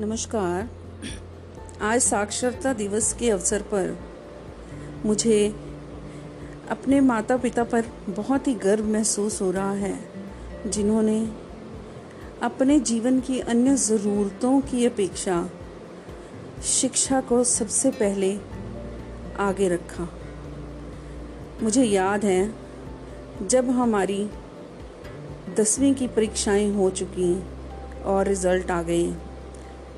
नमस्कार। 0.00 0.68
आज 1.82 2.00
साक्षरता 2.00 2.72
दिवस 2.72 3.12
के 3.12 3.30
अवसर 3.30 3.62
पर 3.62 3.98
मुझे 5.06 5.54
अपने 6.70 7.00
माता 7.00 7.36
पिता 7.36 7.64
पर 7.64 7.84
बहुत 8.08 8.48
ही 8.48 8.54
गर्व 8.54 8.84
महसूस 8.84 9.42
हो 9.42 9.50
रहा 9.50 9.72
है, 9.72 9.98
जिन्होंने 10.66 11.32
अपने 12.42 12.80
जीवन 12.80 13.20
की 13.20 13.40
अन्य 13.40 13.76
ज़रूरतों 13.76 14.60
की 14.60 14.86
अपेक्षा 14.86 15.50
शिक्षा 16.64 17.20
को 17.20 17.44
सबसे 17.44 17.90
पहले 17.90 18.38
आगे 19.38 19.68
रखा। 19.68 20.08
मुझे 21.62 21.84
याद 21.84 22.24
है, 22.24 22.54
जब 23.46 23.70
हमारी 23.70 24.30
दसवीं 25.56 25.94
की 25.94 26.08
परीक्षाएँ 26.08 26.70
हो 26.72 26.90
चुकी 26.90 27.42
और 28.02 28.28
रिज़ल्ट 28.28 28.70
आ 28.70 28.82
गए। 28.82 29.14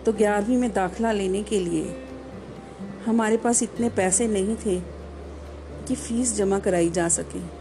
तो 0.06 0.12
ग्यारहवीं 0.12 0.56
में 0.56 0.72
दाखला 0.72 1.12
लेने 1.12 1.42
के 1.42 1.60
लिए। 1.60 1.96
हमारे 3.06 3.36
पास 3.36 3.62
इतने 3.62 3.88
पैसे 3.88 4.26
नहीं 4.26 4.56
थे 4.56 4.80
कि 5.88 5.94
फ़ीस 5.94 6.36
जमा 6.36 6.58
कराई 6.58 6.90
जा 6.90 7.08
सके। 7.08 7.60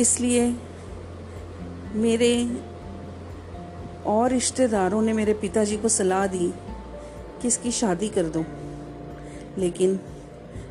इसलिए 0.00 0.56
मेरे 1.92 2.60
और 4.06 4.30
रिश्तेदारों 4.30 5.02
ने 5.02 5.12
मेरे 5.12 5.34
पिताजी 5.34 5.76
को 5.76 5.88
सलाह 5.88 6.26
दी 6.26 6.52
कि 7.42 7.48
इसकी 7.48 7.70
शादी 7.70 8.08
कर 8.08 8.22
दो। 8.22 8.44
लेकिन 9.58 10.00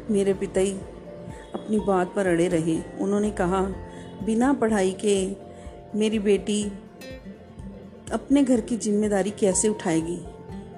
मेरे 0.10 0.34
पिताई 0.34 0.72
अपनी 1.54 1.80
बात 1.80 2.14
पर 2.16 2.28
अड़े 2.28 2.48
रहे। 2.48 2.82
उन्होंने 3.00 3.32
कहा, 3.32 3.62
बिना 4.26 4.54
पढ़ाई 4.54 4.92
के 5.06 5.36
मेरी 5.98 6.20
बेटी 6.20 6.72
अपने 8.14 8.44
घर 8.44 8.62
की 8.62 8.78
ज़िम्मेदारी 8.78 9.32
कैसे 9.32 9.68
उठाएगी? 9.68 10.20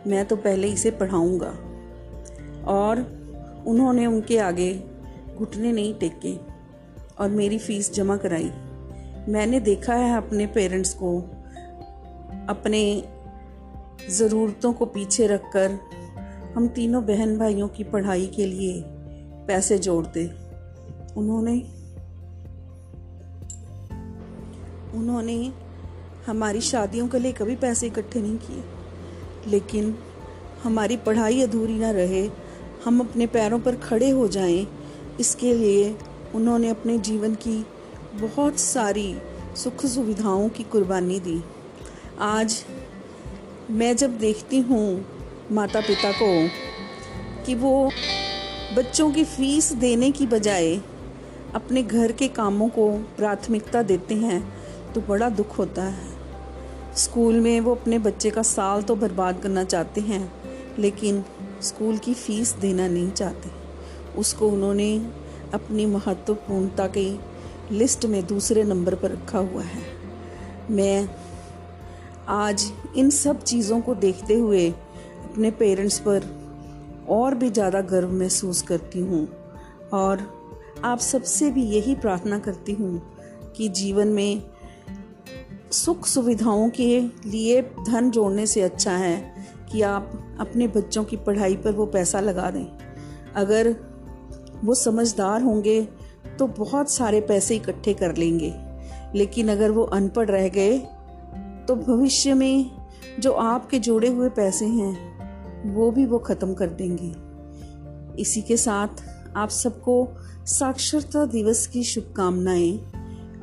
मैं 0.09 0.25
तो 0.25 0.35
पहले 0.35 0.67
इसे 0.67 0.91
पढ़ाऊँगा। 0.91 1.49
और 2.65 2.99
उन्होंने 3.67 4.05
उनके 4.05 4.38
आगे 4.38 4.83
घुटने 5.35 5.71
नहीं 5.71 5.93
टेके 5.93 6.35
और 7.19 7.29
मेरी 7.29 7.59
फ़ीस 7.59 7.93
जमा 7.93 8.17
कराई। 8.17 8.52
मैंने 9.29 9.59
देखा 9.59 9.93
है 9.93 10.17
अपने 10.17 10.45
पेरेंट्स 10.45 10.93
को 10.93 11.19
अपने 12.49 13.03
ज़रूरतों 14.09 14.73
को 14.73 14.85
पीछे 14.85 15.27
रखकर 15.27 15.80
हम 16.55 16.67
तीनों 16.67 17.05
बहन 17.05 17.37
भाइयों 17.37 17.67
की 17.67 17.83
पढ़ाई 17.83 18.27
के 18.27 18.45
लिए 18.45 18.83
पैसे 19.47 19.77
जोड़ते। 19.77 20.25
उन्होंने 21.17 21.53
उन्होंने 24.97 25.66
हमारी 26.28 26.61
शादियों 26.61 27.08
के 27.08 27.20
लिए 27.20 27.31
कभी 27.31 27.56
पैसे 27.56 27.88
इकट्ठे 27.88 28.22
नहीं 28.22 28.38
किए। 28.38 28.64
लेकिन 29.47 29.95
हमारी 30.64 30.97
पढ़ाई 30.97 31.42
अधूरी 31.42 31.73
ना 31.73 31.92
रहे, 31.92 32.30
हम 32.86 33.00
अपने 33.00 33.28
पैरों 33.28 33.59
पर 33.59 33.75
खड़े 33.75 34.09
हो 34.09 34.28
जाएँ, 34.28 34.67
इसके 35.20 35.53
लिए 35.53 35.95
उन्होंने 36.36 36.70
अपने 36.70 36.98
जीवन 36.98 37.36
की 37.36 37.66
बहुत 38.14 38.59
सारी 38.59 39.16
सुख 39.55 39.86
सुविधाओं 39.86 40.50
की 40.50 40.64
कुर्बानी 40.64 41.20
दी। 41.20 41.42
आज 42.20 42.64
मैं 43.72 43.95
जब 43.95 44.17
देखती 44.17 44.59
हूँ 44.61 45.05
माता 45.52 45.81
पिता 45.81 46.11
को 46.11 46.50
कि 47.45 47.55
वो 47.55 47.92
बच्चों 48.75 49.11
की 49.11 49.23
फ़ीस 49.25 49.72
देने 49.75 50.11
की 50.11 50.28
बजाय 50.28 50.75
अपने 51.55 51.83
घर 51.83 52.11
के 52.11 52.28
कामों 52.28 52.70
को 52.70 52.92
प्राथमिकता 53.17 53.81
देते 53.83 54.16
हैं 54.16 54.42
तो 54.94 55.02
बड़ा 55.02 55.30
दुख 55.30 55.58
होता 55.59 55.83
है। 55.83 56.16
स्कूल 56.97 57.39
में 57.39 57.59
वो 57.61 57.73
अपने 57.75 57.97
बच्चे 57.99 58.29
का 58.29 58.41
साल 58.41 58.81
तो 58.81 58.95
बर्बाद 58.95 59.39
करना 59.41 59.63
चाहते 59.63 60.01
हैं, 60.01 60.31
लेकिन 60.79 61.23
स्कूल 61.61 61.97
की 61.97 62.13
फ़ीस 62.13 62.53
देना 62.55 62.87
नहीं 62.87 63.11
चाहते। 63.11 63.49
उसको 64.19 64.49
उन्होंने 64.49 64.95
अपनी 65.53 65.86
महत्वपूर्णता 65.86 66.87
की 66.87 67.19
लिस्ट 67.71 68.05
में 68.05 68.25
दूसरे 68.27 68.63
नंबर 68.63 68.95
पर 68.95 69.11
रखा 69.11 69.39
हुआ 69.39 69.63
है। 69.63 69.81
मैं 70.71 71.09
आज 72.30 72.71
इन 72.97 73.09
सब 73.09 73.43
चीज़ों 73.43 73.80
को 73.81 73.95
देखते 73.95 74.33
हुए 74.33 74.67
अपने 74.69 75.52
पेरेंट्स 75.52 75.99
पर 75.99 76.25
और 77.09 77.36
भी 77.36 77.49
ज़्यादा 77.49 77.81
गर्व 77.87 78.11
महसूस 78.13 78.61
करती 78.61 78.99
हूँ 78.99 79.27
और 79.93 80.27
आप 80.83 80.99
सबसे 80.99 81.49
भी 81.52 81.63
यही 81.65 81.95
प्रार्थना 81.95 82.39
करती 82.39 82.73
हूँ 82.73 83.02
कि 83.57 83.69
जीवन 83.69 84.07
में 84.07 84.41
सुख 85.72 86.05
सुविधाओं 86.05 86.70
के 86.70 87.00
लिए 87.26 87.61
धन 87.88 88.10
जोड़ने 88.11 88.45
से 88.48 88.61
अच्छा 88.61 88.92
है 88.92 89.48
कि 89.72 89.82
आप 89.82 90.11
अपने 90.39 90.67
बच्चों 90.67 91.04
की 91.04 91.17
पढ़ाई 91.17 91.55
पर 91.55 91.72
वो 91.72 91.86
पैसा 91.86 92.20
लगा 92.20 92.50
दें। 92.52 92.66
अगर 93.36 93.76
वो 94.64 94.76
समझदार 94.76 95.42
होंगे 95.42 95.82
तो 96.39 96.48
बहुत 96.48 96.92
सारे 96.92 97.22
पैसे 97.22 97.55
इकट्ठे 97.55 97.94
कर 97.94 98.16
लेंगे। 98.16 98.54
लेकिन 99.16 99.50
अगर 99.50 99.72
वो 99.72 99.83
अनपढ़ 99.83 100.30
रह 100.30 100.48
गए 100.50 100.78
तो 101.67 101.76
भविष्य 101.76 102.34
में 102.34 102.72
जो 103.20 103.32
आपके 103.32 103.80
जोड़े 103.80 104.08
हुए 104.08 104.30
पैसे 104.30 104.66
हैं, 104.66 105.73
वो 105.73 105.92
भी 105.92 106.05
वो 106.05 106.20
ख़त्म 106.20 106.54
कर 106.54 106.67
देंगे। 106.72 107.14
इसी 108.22 108.42
के 108.42 108.58
साथ 108.58 109.04
आप 109.36 109.49
सबको 109.49 110.08
साक्षरता 110.48 111.26
दिवस 111.26 111.66
की 111.67 111.84
शुभकामनाएँ 111.84 112.78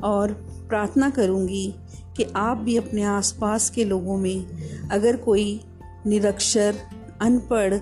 और 0.03 0.31
प्रार्थना 0.69 1.09
करूँगी 1.09 1.75
कि 2.17 2.23
आप 2.35 2.57
भी 2.57 2.77
अपने 2.77 3.03
आसपास 3.03 3.69
के 3.69 3.85
लोगों 3.85 4.17
में 4.17 4.45
अगर 4.91 5.17
कोई 5.17 5.61
निरक्षर, 6.05 6.75
अनपढ़ 7.21 7.73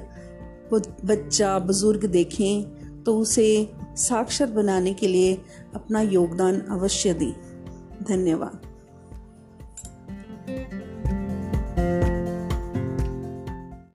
बच्चा, 1.06 1.60
बुज़ुर्ग 1.60 2.06
देखें 2.06 2.64
तो 3.04 3.18
उसे 3.20 3.72
साक्षर 3.96 4.46
बनाने 4.46 4.94
के 4.94 5.08
लिए 5.08 5.42
अपना 5.76 6.02
योगदान 6.02 6.60
अवश्य 6.60 7.14
दें। 7.14 7.34
धन्यवाद। 8.04 8.62